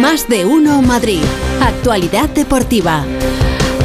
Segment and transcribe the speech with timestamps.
[0.00, 1.22] Más de uno Madrid.
[1.60, 3.04] Actualidad deportiva.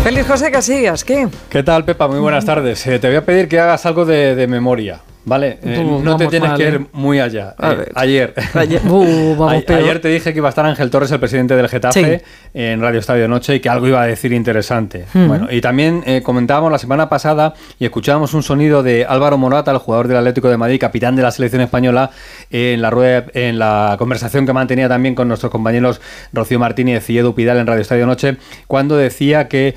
[0.04, 1.28] Feliz José Casillas, ¿qué?
[1.50, 2.08] ¿Qué tal, Pepa?
[2.08, 2.88] Muy buenas tardes.
[2.88, 5.02] Eh, te voy a pedir que hagas algo de, de memoria.
[5.28, 5.60] ¿Vale?
[5.62, 6.72] Eh, Uh, no te tienes mal, que ¿eh?
[6.72, 7.54] ir muy allá.
[7.62, 8.34] Eh, ayer.
[8.54, 11.68] Ayer- Uh, vamos ayer te dije que iba a estar Ángel Torres, el presidente del
[11.68, 12.24] Getafe,
[12.54, 15.06] en Radio Estadio Noche y que algo iba a decir interesante.
[15.14, 19.72] Bueno, y también eh, comentábamos la semana pasada y escuchábamos un sonido de Álvaro Morata,
[19.72, 22.10] el jugador del Atlético de Madrid, capitán de la selección española,
[22.50, 26.00] en la rueda, en la conversación que mantenía también con nuestros compañeros
[26.32, 28.38] Rocío Martínez y Edu Pidal en Radio Estadio Noche,
[28.68, 29.76] cuando decía que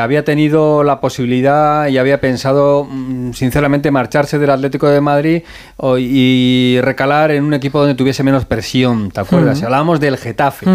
[0.00, 5.42] había tenido la posibilidad y había pensado mm, sinceramente marcharse del Atlético de Madrid
[5.76, 9.56] o- y recalar en un equipo donde tuviese menos presión, ¿te acuerdas?
[9.58, 9.62] Ujú.
[9.62, 10.66] Y Hablábamos del Getafe.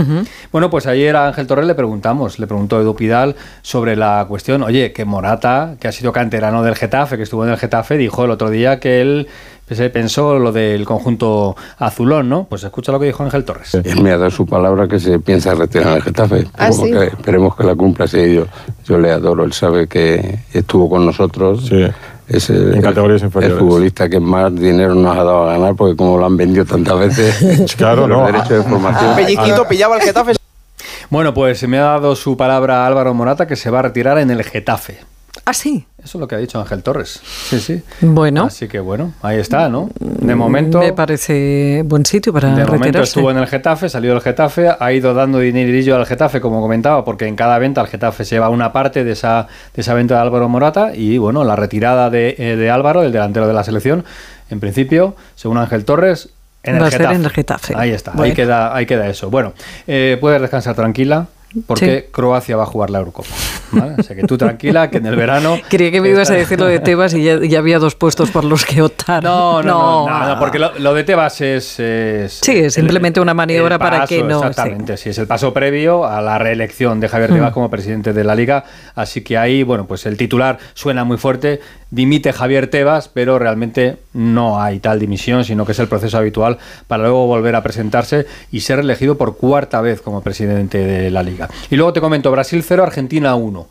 [0.52, 4.64] Bueno, pues ayer a Ángel Torres le preguntamos, le preguntó Edu Pidal sobre la cuestión,
[4.64, 8.26] oye, que Morata, que ha sido canterano del Getafe, que estuvo en el Getafe, dijo
[8.26, 9.28] el otro día que él
[9.68, 12.44] pues, eh, pensó lo del conjunto azulón, ¿no?
[12.48, 13.74] Pues escucha lo que dijo Ángel Torres.
[13.74, 16.46] Él me ha dado su palabra que se piensa retirar al Getafe.
[16.56, 16.92] Ah, Esperemos, ¿sí?
[16.92, 18.08] que, esperemos que la cumpla.
[18.08, 18.46] Sí, yo,
[18.88, 19.44] yo le adoro.
[19.44, 21.66] Él sabe que estuvo con nosotros.
[21.68, 21.84] Sí.
[22.28, 23.60] Es el, En categorías el inferiores.
[23.60, 26.98] futbolista que más dinero nos ha dado a ganar porque como lo han vendido tantas
[27.00, 28.26] veces Claro, no.
[28.26, 29.16] derechos de formación.
[29.16, 30.34] Pelliquito pillaba el Getafe.
[31.10, 34.32] Bueno, pues me ha dado su palabra Álvaro Morata que se va a retirar en
[34.32, 35.00] el Getafe.
[35.48, 35.86] Ah, sí.
[36.04, 37.22] Eso es lo que ha dicho Ángel Torres.
[37.24, 37.84] Sí, sí.
[38.02, 38.46] Bueno.
[38.46, 39.90] Así que bueno, ahí está, ¿no?
[40.00, 40.80] De momento...
[40.80, 44.92] Me parece buen sitio para De momento estuvo en el Getafe, salió del Getafe, ha
[44.92, 48.50] ido dando dinerillo al Getafe, como comentaba, porque en cada venta el Getafe se lleva
[48.50, 52.36] una parte de esa, de esa venta de Álvaro Morata y bueno, la retirada de,
[52.40, 54.04] eh, de Álvaro, el delantero de la selección,
[54.50, 56.30] en principio, según Ángel Torres,
[56.64, 57.76] en Va el a ser en el Getafe.
[57.78, 59.30] Ahí está, ahí, queda, ahí queda eso.
[59.30, 59.54] Bueno,
[59.86, 61.28] eh, puedes descansar tranquila.
[61.68, 62.12] Porque Sí.
[62.12, 63.30] Croacia va a jugar la Eurocopa.
[63.72, 63.96] ¿vale?
[63.98, 65.58] O sea que tú tranquila, que en el verano.
[65.70, 68.30] Creía que me ibas a decir lo de Tebas y ya, ya había dos puestos
[68.32, 69.24] por los que optar.
[69.24, 73.20] No, no, no, no, no, porque lo, lo de Tebas es, es- Sí, es simplemente
[73.20, 75.10] una maniobra para que no- Exactamente, sí.
[75.10, 78.64] es el paso previo a la reelección de Javier Tebas como presidente de la Liga.
[78.96, 81.60] Así que ahí, bueno, pues el titular suena muy fuerte.
[81.92, 86.58] Dimite Javier Tebas, pero realmente no hay tal dimisión, sino que es el proceso habitual
[86.88, 91.24] para luego volver a presentarse y ser elegido por cuarta vez como presidente de la
[91.24, 91.45] Liga.
[91.70, 93.68] Y luego te comento, Brasil 0, Argentina 1.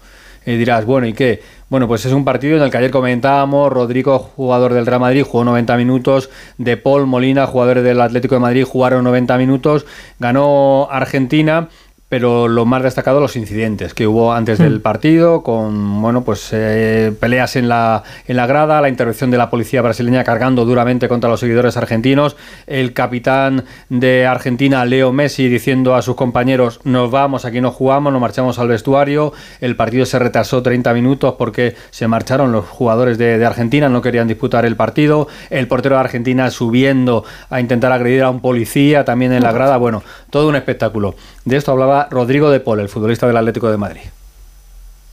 [0.46, 1.42] Y dirás, bueno, ¿y qué?
[1.70, 5.22] Bueno, pues es un partido en el que ayer comentábamos, Rodrigo, jugador del Real Madrid,
[5.22, 9.86] jugó 90 minutos, De Paul, Molina, jugadores del Atlético de Madrid, jugaron 90 minutos,
[10.18, 11.68] ganó Argentina,
[12.14, 17.12] pero lo más destacado los incidentes que hubo antes del partido, con bueno pues eh,
[17.18, 21.28] peleas en la, en la grada, la intervención de la policía brasileña cargando duramente contra
[21.28, 22.36] los seguidores argentinos,
[22.68, 28.12] el capitán de Argentina, Leo Messi, diciendo a sus compañeros nos vamos, aquí no jugamos,
[28.12, 33.18] nos marchamos al vestuario, el partido se retrasó 30 minutos porque se marcharon los jugadores
[33.18, 37.90] de, de Argentina, no querían disputar el partido, el portero de Argentina subiendo a intentar
[37.90, 41.14] agredir a un policía también en la grada, bueno, todo un espectáculo.
[41.44, 44.00] De esto hablaba Rodrigo de Paul, el futbolista del Atlético de Madrid.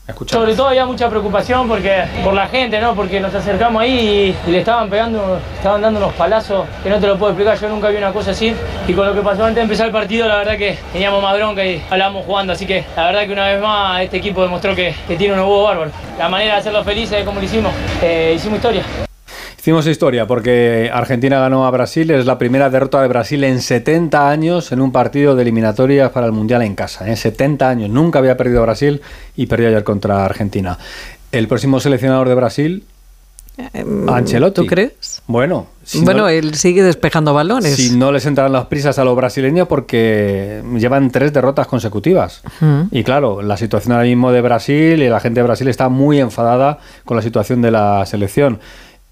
[0.08, 0.42] Escuchamos.
[0.42, 2.96] Sobre todo había mucha preocupación porque por la gente, ¿no?
[2.96, 7.06] Porque nos acercamos ahí y, le estaban pegando, estaban dando unos palazos que no te
[7.06, 8.52] lo puedo explicar, yo nunca vi una cosa así.
[8.88, 11.36] Y con lo que pasó antes de empezar el partido, la verdad que teníamos más
[11.36, 14.74] bronca y hablábamos jugando, así que la verdad que una vez más este equipo demostró
[14.74, 15.92] que, tiene un huevo bárbaro.
[16.18, 17.72] La manera de hacerlos felices es como lo hicimos,
[18.02, 18.82] eh, hicimos historia.
[19.62, 24.28] Hicimos historia porque Argentina ganó a Brasil, es la primera derrota de Brasil en 70
[24.28, 27.08] años en un partido de eliminatorias para el Mundial en casa.
[27.08, 29.00] En 70 años, nunca había perdido Brasil
[29.36, 30.76] y perdió ayer contra Argentina.
[31.30, 32.84] El próximo seleccionador de Brasil,
[34.08, 34.62] Ancelotti.
[34.62, 35.22] ¿Tú crees?
[35.28, 37.76] Bueno, si bueno, no- él sigue despejando balones.
[37.76, 42.42] Si no les entrarán las prisas a los brasileños porque llevan tres derrotas consecutivas.
[42.90, 46.18] Y claro, la situación ahora mismo de Brasil y la gente de Brasil está muy
[46.18, 48.58] enfadada con la situación de la selección.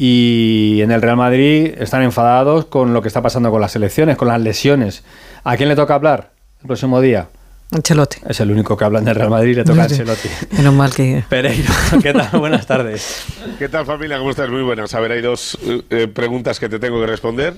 [0.02, 4.16] Y en el Real Madrid están enfadados con lo que está pasando con las selecciones,
[4.16, 5.04] con las lesiones.
[5.44, 7.28] ¿A quién le toca hablar el próximo día?
[7.70, 8.16] Ancelotti.
[8.26, 10.28] Es el único que habla en el Real Madrid, le toca a Ancelotti.
[10.56, 11.22] Menos mal que...
[11.28, 11.70] Pereiro,
[12.02, 12.30] ¿qué tal?
[12.40, 13.26] Buenas tardes.
[13.58, 14.16] ¿Qué tal familia?
[14.16, 14.48] ¿Cómo estás?
[14.48, 14.94] Muy buenas.
[14.94, 17.56] A ver, hay dos eh, eh, preguntas que te tengo que responder.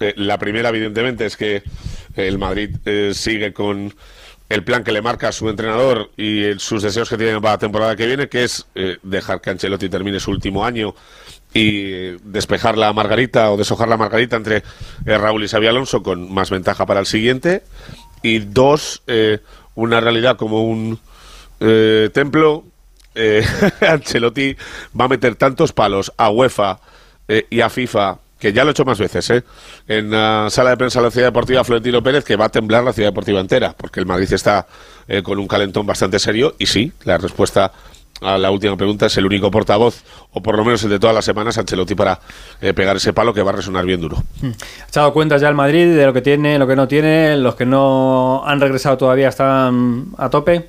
[0.00, 1.62] Eh, la primera, evidentemente, es que
[2.16, 3.94] el Madrid eh, sigue con
[4.48, 7.54] el plan que le marca a su entrenador y el- sus deseos que tiene para
[7.54, 10.96] la temporada que viene, que es eh, dejar que Ancelotti termine su último año
[11.52, 14.58] y despejar la margarita o deshojar la margarita entre
[15.04, 17.62] eh, Raúl y Xavi Alonso con más ventaja para el siguiente.
[18.22, 19.38] Y dos, eh,
[19.74, 20.98] una realidad como un
[21.60, 22.64] eh, templo.
[23.14, 23.44] eh,
[23.80, 24.56] Ancelotti
[24.98, 26.80] va a meter tantos palos a UEFA
[27.28, 29.42] eh, y a FIFA, que ya lo he hecho más veces,
[29.86, 32.84] en la sala de prensa de la Ciudad Deportiva Florentino Pérez, que va a temblar
[32.84, 34.66] la Ciudad Deportiva entera, porque el Madrid está
[35.24, 36.54] con un calentón bastante serio.
[36.58, 37.72] Y sí, la respuesta
[38.20, 40.02] a la última pregunta, es el único portavoz,
[40.32, 42.20] o por lo menos el de todas las semanas, Ancelotti, para
[42.60, 44.22] eh, pegar ese palo que va a resonar bien duro.
[44.86, 47.36] ¿Has dado cuentas ya el Madrid de lo que tiene, lo que no tiene?
[47.36, 50.68] ¿Los que no han regresado todavía están a tope?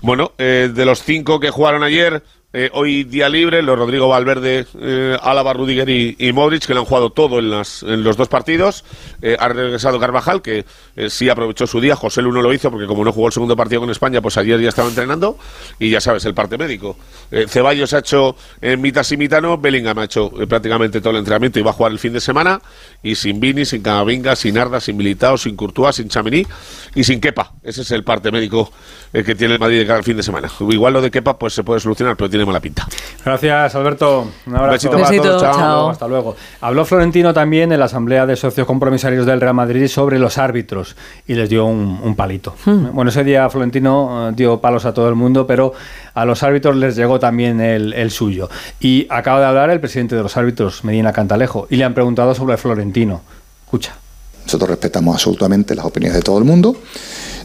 [0.00, 4.66] Bueno, eh, de los cinco que jugaron ayer, eh, hoy día libre, los Rodrigo Valverde,
[4.80, 8.16] eh, Álava, Rudiger y, y, Modric, que lo han jugado todo en, las, en los
[8.16, 8.84] dos partidos.
[9.20, 10.64] Eh, ha regresado Carvajal, que
[10.96, 11.94] eh, sí aprovechó su día.
[11.94, 14.58] José Luno lo hizo, porque como no jugó el segundo partido con España, pues ayer
[14.60, 15.36] ya estaba entrenando.
[15.78, 16.96] Y ya sabes, el parte médico.
[17.30, 21.18] Eh, Ceballos ha hecho en mitad y mitano, Bellingham ha hecho eh, prácticamente todo el
[21.18, 22.60] entrenamiento y va a jugar el fin de semana.
[23.02, 26.46] Y sin Vini, sin Camavinga, sin Arda, sin Militao, sin Courtois, sin Chamini
[26.94, 27.52] y sin Kepa.
[27.62, 28.72] Ese es el parte médico
[29.12, 30.50] eh, que tiene el Madrid de cada fin de semana.
[30.60, 32.86] Igual lo de Kepa pues se puede solucionar, pero tiene mala pinta.
[33.24, 34.28] Gracias, Alberto.
[34.46, 34.72] Un abrazo.
[34.72, 35.42] Besito para Besito, todos.
[35.42, 35.54] Chao.
[35.54, 35.90] chao.
[35.90, 36.36] Hasta luego.
[36.60, 40.96] Habló Florentino también en la Asamblea de Socios Compromisarios del Real Madrid sobre los árbitros
[41.26, 42.54] y les dio un, un palito.
[42.64, 45.72] Bueno, ese día Florentino eh, dio palos a todo el mundo, pero
[46.14, 48.48] a los árbitros les llegó también el, el suyo.
[48.80, 52.34] Y acaba de hablar el presidente de los árbitros, Medina Cantalejo, y le han preguntado
[52.34, 53.22] sobre Florentino.
[53.64, 53.94] Escucha.
[54.44, 56.74] Nosotros respetamos absolutamente las opiniones de todo el mundo.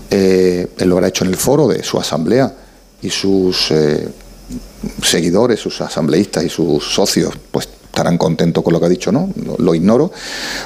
[0.09, 2.53] Eh, él lo habrá hecho en el foro de su asamblea
[3.01, 4.07] y sus eh,
[5.01, 9.29] seguidores, sus asambleístas y sus socios, pues estarán contentos con lo que ha dicho, ¿no?
[9.59, 10.11] Lo, ignoro.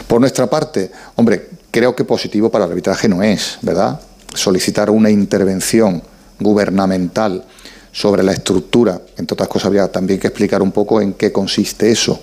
[0.07, 3.99] Por nuestra parte, hombre, creo que positivo para el arbitraje no es, ¿verdad?
[4.33, 6.01] Solicitar una intervención
[6.39, 7.43] gubernamental
[7.91, 11.91] sobre la estructura, entre otras cosas, habría también que explicar un poco en qué consiste
[11.91, 12.19] eso.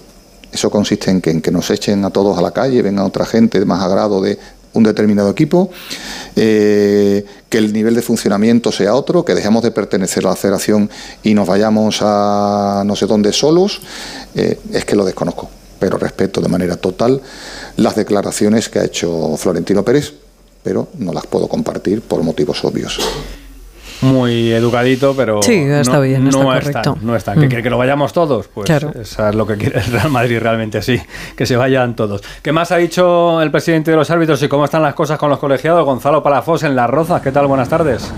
[0.50, 3.26] Eso consiste en que, en que nos echen a todos a la calle, venga otra
[3.26, 4.38] gente de más agrado de
[4.74, 5.70] un determinado equipo,
[6.36, 10.90] eh, que el nivel de funcionamiento sea otro, que dejemos de pertenecer a la federación
[11.22, 13.80] y nos vayamos a no sé dónde solos,
[14.34, 15.48] eh, es que lo desconozco,
[15.78, 17.22] pero respeto de manera total
[17.76, 20.12] las declaraciones que ha hecho Florentino Pérez,
[20.62, 22.98] pero no las puedo compartir por motivos obvios.
[24.04, 26.68] Muy educadito, pero Sí, está no, bien, está no correcto.
[26.78, 27.40] están, no están.
[27.40, 27.48] ¿Que Mm.
[27.48, 28.48] quiere que lo vayamos todos?
[28.48, 28.92] Pues Claro.
[29.00, 31.00] eso es lo que quiere el Real Madrid realmente, sí,
[31.36, 32.22] que se vayan todos.
[32.42, 35.30] ¿Qué más ha dicho el presidente de los árbitros y cómo están las cosas con
[35.30, 35.84] los colegiados?
[35.84, 37.46] Gonzalo Palafós en Las Rozas, ¿qué tal?
[37.46, 38.12] Buenas tardes.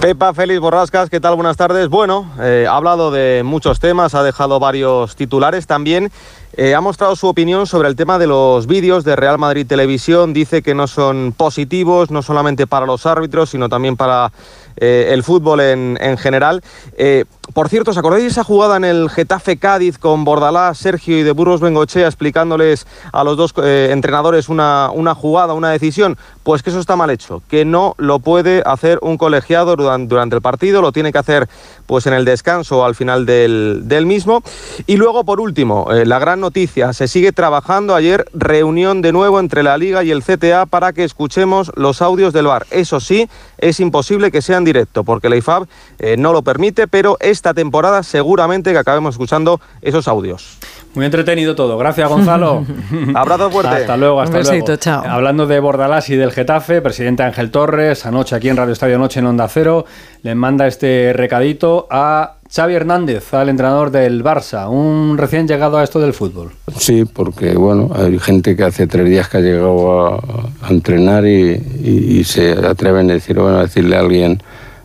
[0.00, 1.34] Pepa, Félix Borrascas, ¿qué tal?
[1.34, 1.88] Buenas tardes.
[1.88, 6.10] Bueno, eh, ha hablado de muchos temas, ha dejado varios titulares también.
[6.56, 10.32] Eh, ha mostrado su opinión sobre el tema de los vídeos de Real Madrid Televisión.
[10.32, 14.32] Dice que no son positivos, no solamente para los árbitros, sino también para
[14.80, 16.62] eh, el fútbol en, en general.
[16.96, 21.18] Eh, por cierto, ¿os acordáis de esa jugada en el Getafe Cádiz con Bordalás, Sergio
[21.18, 26.16] y de Burgos Bengochea explicándoles a los dos eh, entrenadores una, una jugada, una decisión?
[26.44, 30.42] Pues que eso está mal hecho, que no lo puede hacer un colegiado durante, el
[30.42, 31.48] partido, lo tiene que hacer
[31.86, 34.42] pues en el descanso o al final del, del mismo.
[34.86, 39.62] Y luego, por último, la gran noticia, se sigue trabajando ayer reunión de nuevo entre
[39.62, 42.66] la Liga y el CTA para que escuchemos los audios del VAR.
[42.70, 43.28] Eso sí,
[43.58, 45.66] es imposible que sea en directo, porque la IFAB
[45.98, 50.58] eh, no lo permite, pero esta temporada seguramente que acabemos escuchando esos audios.
[50.94, 51.78] Muy entretenido todo.
[51.78, 52.64] Gracias, Gonzalo.
[53.14, 53.76] Abrazo fuerte.
[53.76, 54.80] Hasta luego, hasta Un besito, luego.
[54.80, 55.04] chao.
[55.06, 59.20] Hablando de Bordalás y del Getafe, presidente Ángel Torres, anoche aquí en Radio Estadio Noche
[59.20, 59.84] en Onda Cero,
[60.22, 65.84] le manda este recadito a Xavi Hernández, al entrenador del Barça, un recién llegado a
[65.84, 66.50] esto del fútbol.
[66.76, 70.16] Sí, porque bueno, hay gente que hace tres días que ha llegado a,
[70.62, 71.52] a entrenar y,
[71.84, 74.42] y- y se atreven a decir, bueno, a decirle a alguien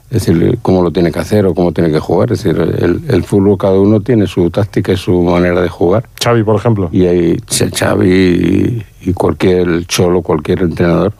[0.10, 2.32] decirle cómo lo tiene que hacer o cómo tiene que jugar.
[2.32, 6.08] Es decir, el, el fútbol cada uno tiene su táctica y su manera de jugar.
[6.24, 6.90] Xavi, por ejemplo.
[6.92, 11.14] Y hay Xavi y, y cualquier cholo, cualquier entrenador.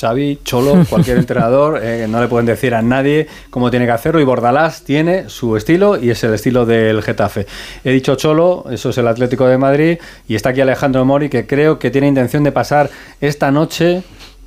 [0.00, 4.20] Xavi, Cholo, cualquier entrenador, eh, no le pueden decir a nadie cómo tiene que hacerlo
[4.20, 7.46] y Bordalás tiene su estilo y es el estilo del Getafe.
[7.84, 11.46] He dicho Cholo, eso es el Atlético de Madrid y está aquí Alejandro Mori que
[11.46, 12.90] creo que tiene intención de pasar
[13.20, 14.02] esta noche,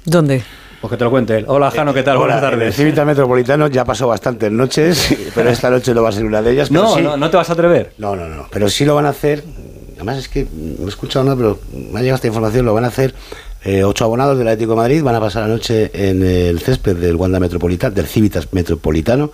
[0.07, 0.41] ¿Dónde?
[0.87, 1.45] Pues que te lo cuente él.
[1.47, 2.17] Hola Jano, ¿qué tal?
[2.17, 2.75] Hola, Buenas en El tardes.
[2.75, 6.51] Civita Metropolitano ya pasó bastantes noches, pero esta noche no va a ser una de
[6.51, 6.71] ellas.
[6.71, 7.93] No, sí- no, no te vas a atrever.
[7.97, 9.43] no, no, no, pero sí lo van a hacer.
[9.95, 10.45] Además es que
[10.79, 13.15] me he escuchado, no, pero me ha llegado esta información, lo van a hacer
[13.63, 16.95] eh, ocho abonados del Atlético de Madrid, van a pasar la noche en el césped
[16.97, 19.31] del Wanda Metropolitano, del Civitas Metropolitano,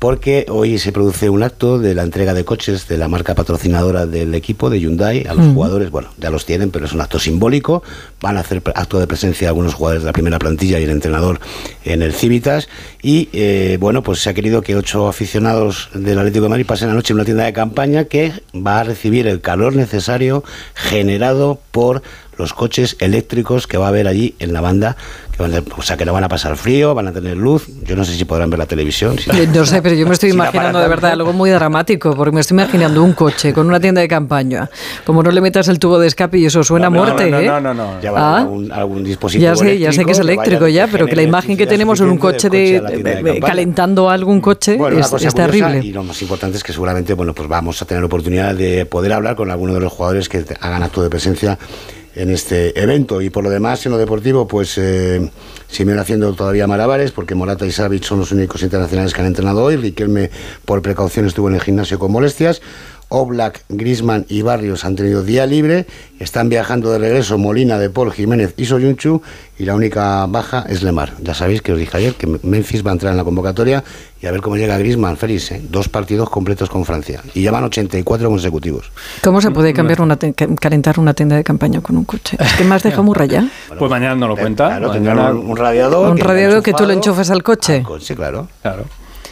[0.00, 4.06] porque hoy se produce un acto de la entrega de coches de la marca patrocinadora
[4.06, 7.18] del equipo de Hyundai a los jugadores, bueno, ya los tienen, pero es un acto
[7.18, 7.82] simbólico,
[8.22, 11.38] van a hacer acto de presencia algunos jugadores de la primera plantilla y el entrenador
[11.84, 12.66] en el Civitas,
[13.02, 16.88] y eh, bueno, pues se ha querido que ocho aficionados del Atlético de Madrid pasen
[16.88, 20.42] la noche en una tienda de campaña que va a recibir el calor necesario
[20.74, 22.02] generado por
[22.40, 24.96] los coches eléctricos que va a haber allí en la banda.
[25.36, 27.68] Que van a- o sea, que no van a pasar frío, van a tener luz.
[27.84, 29.16] Yo no sé si podrán ver la televisión.
[29.18, 32.14] si- Eh, No sé, pero yo me estoy si imaginando de verdad algo muy dramático,
[32.16, 34.68] porque me estoy imaginando un coche con una tienda de campaña.
[35.04, 37.38] Como no le metas el tubo de escape y eso suena a No, muerte, no,
[37.38, 37.46] ¿eh?
[37.46, 38.00] no, no, no.
[38.00, 38.38] Ya va Ah.
[38.40, 41.56] algún, algún dispositivo Ya sé, ya sé que es eléctrico ya, pero que la imagen
[41.56, 43.40] que tenemos en un coche de, de- campaña.
[43.46, 45.80] calentando algún coche Bueno, es, es terrible.
[45.84, 49.12] Y lo más importante es que seguramente bueno, pues vamos a tener oportunidad de poder
[49.12, 51.58] hablar con alguno de los jugadores que hagan acto de presencia
[52.14, 53.20] en este evento.
[53.20, 55.30] Y por lo demás, en lo deportivo, pues eh,
[55.68, 59.64] siguen haciendo todavía malabares, porque Morata y Savic son los únicos internacionales que han entrenado
[59.64, 59.76] hoy.
[59.76, 60.30] Riquelme,
[60.64, 62.60] por precaución, estuvo en el gimnasio con molestias.
[63.10, 65.84] Oblak, Grisman y Barrios han tenido día libre.
[66.20, 69.20] Están viajando de regreso Molina, De Paul, Jiménez y Soyunchu.
[69.58, 71.12] Y la única baja es Lemar.
[71.20, 73.82] Ya sabéis que os dije ayer que Memphis va a entrar en la convocatoria
[74.22, 75.50] y a ver cómo llega Grisman, Félix.
[75.50, 75.60] ¿eh?
[75.68, 77.20] Dos partidos completos con Francia.
[77.34, 78.92] Y llevan 84 consecutivos.
[79.22, 80.16] ¿Cómo se puede cambiar una
[80.60, 82.36] calentar una tienda de campaña con un coche?
[82.40, 83.48] Es que más deja muy rayado.
[83.76, 84.68] Pues mañana no lo cuenta.
[84.68, 86.10] Claro, Mañana- tendrán un, un radiador.
[86.10, 87.78] Un que radiador que tú lo enchufas al coche.
[87.78, 88.46] al coche, claro.
[88.62, 88.84] Claro.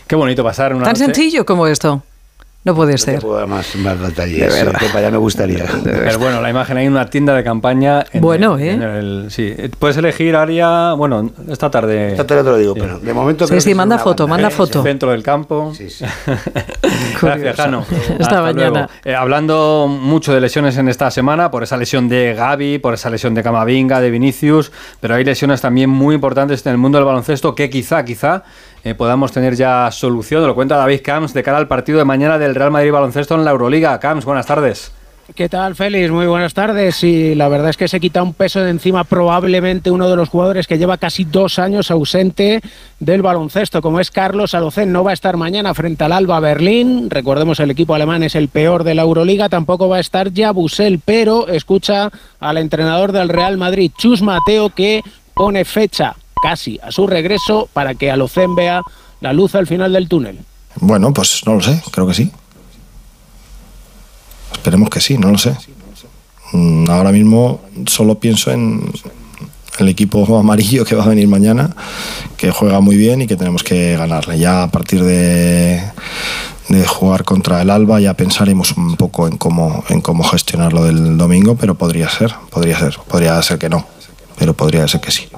[0.06, 2.02] Qué bonito pasar una Tan noche- sencillo como esto.
[2.68, 3.20] No puede No te ser.
[3.20, 4.54] puedo dar más, más detalles.
[4.54, 4.78] De verdad.
[4.78, 5.64] que allá me gustaría.
[5.82, 8.04] Pero bueno, la imagen hay una tienda de campaña.
[8.12, 8.70] En Bueno, el- ¿eh?
[8.72, 10.92] en el- sí, puedes elegir área.
[10.92, 12.10] Bueno, esta tarde.
[12.10, 12.80] Esta tarde te lo digo, Sí.
[12.80, 13.46] pero de momento.
[13.46, 14.50] Sí, creo sí, que manda foto, banda, manda ¿eh?
[14.50, 14.82] foto.
[14.82, 15.72] Centro del campo.
[15.74, 16.04] Sí, sí.
[17.22, 17.56] Gracias.
[17.56, 17.84] Jano.
[17.90, 18.88] Esta Hasta mañana.
[19.04, 23.10] Eh, hablando mucho de lesiones en esta semana, por esa lesión de Gaby, por esa
[23.10, 27.06] lesión de Camavinga, de Vinicius, pero hay lesiones también muy importantes en el mundo del
[27.06, 28.42] baloncesto que quizá, quizá
[28.84, 30.46] eh, podamos tener ya solución.
[30.46, 33.44] Lo cuenta David Camps de cara al partido de mañana del Real Madrid Baloncesto en
[33.44, 33.98] la Euroliga.
[34.00, 34.92] Camps, buenas tardes.
[35.34, 36.10] ¿Qué tal, Félix?
[36.10, 37.04] Muy buenas tardes.
[37.04, 40.30] Y la verdad es que se quita un peso de encima probablemente uno de los
[40.30, 42.62] jugadores que lleva casi dos años ausente
[42.98, 44.90] del baloncesto, como es Carlos Alocén.
[44.90, 47.10] No va a estar mañana frente al Alba Berlín.
[47.10, 49.50] Recordemos, el equipo alemán es el peor de la Euroliga.
[49.50, 55.02] Tampoco va a estar Yabusel, pero escucha al entrenador del Real Madrid, Chus Mateo, que
[55.34, 58.82] pone fecha casi a su regreso para que Alocén vea
[59.20, 60.38] la luz al final del túnel.
[60.76, 62.30] Bueno, pues no lo sé, creo que sí.
[64.52, 65.56] Esperemos que sí, no lo sé.
[66.52, 68.90] Mm, Ahora mismo solo pienso en
[69.78, 71.74] el equipo amarillo que va a venir mañana,
[72.36, 74.38] que juega muy bien y que tenemos que ganarle.
[74.38, 75.82] Ya a partir de,
[76.68, 80.84] de jugar contra el Alba ya pensaremos un poco en cómo, en cómo gestionar lo
[80.84, 83.86] del domingo, pero podría ser, podría ser, podría ser que no,
[84.38, 85.28] pero podría ser que sí.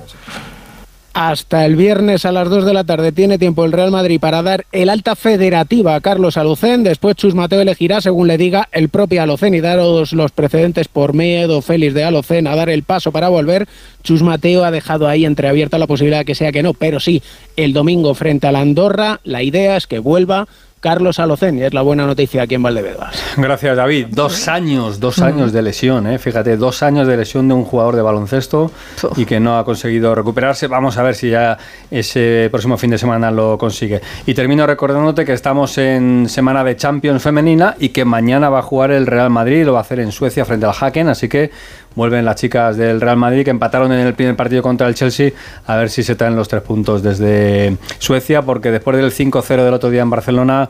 [1.23, 4.43] Hasta el viernes a las 2 de la tarde tiene tiempo el Real Madrid para
[4.43, 6.83] dar el alta federativa a Carlos Alucén.
[6.83, 11.13] Después Chus Mateo elegirá, según le diga, el propio Alocén y daros los precedentes por
[11.13, 13.69] miedo Félix de Alocén a dar el paso para volver.
[14.03, 17.23] Chus Mateo ha dejado ahí entreabierta la posibilidad de que sea que no, pero sí,
[17.55, 20.49] el domingo frente a la Andorra, la idea es que vuelva
[20.81, 23.23] Carlos Alocén y es la buena noticia aquí en Valdebebas.
[23.37, 24.07] Gracias, David.
[24.11, 26.19] Dos años, dos años de lesión, ¿eh?
[26.19, 28.71] fíjate, dos años de lesión de un jugador de baloncesto
[29.17, 30.67] y que no ha conseguido recuperarse.
[30.69, 31.59] Vamos a ver si ya
[31.91, 34.01] ese próximo fin de semana lo consigue.
[34.25, 38.63] Y termino recordándote que estamos en semana de Champions femenina y que mañana va a
[38.63, 41.51] jugar el Real Madrid, lo va a hacer en Suecia frente al Haken, así que
[41.95, 45.33] vuelven las chicas del Real Madrid que empataron en el primer partido contra el Chelsea,
[45.67, 49.75] a ver si se traen los tres puntos desde Suecia, porque después del 5-0 del
[49.75, 50.69] otro día en Barcelona,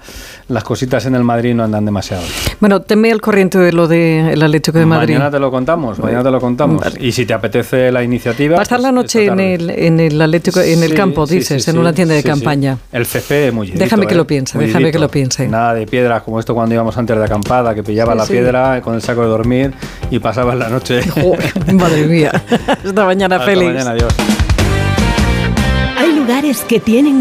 [0.49, 2.23] las cositas en el Madrid no andan demasiado.
[2.61, 5.15] Bueno, tenme al corriente de lo del Atlético de Madrid.
[5.15, 6.83] Mañana te lo contamos, mañana te lo contamos.
[7.00, 8.55] Y si te apetece la iniciativa.
[8.55, 11.27] Va a estar pues la noche en el, en el Atlético, en el Sí, campo,
[11.27, 12.79] sí, dices, sí, en una tienda de campaña.
[12.93, 15.49] El CC muy Déjame que lo piense, déjame que lo piense.
[15.49, 18.95] Nada de piedras como esto cuando íbamos antes de acampada, que pillaba la piedra con
[18.95, 19.73] el saco de dormir
[20.11, 21.00] y pasabas la noche.
[21.11, 22.33] Joder, madre mía.
[22.85, 23.73] Hasta mañana, Hasta Félix.
[23.73, 24.14] mañana, adiós.
[25.99, 27.21] Hay lugares que tienen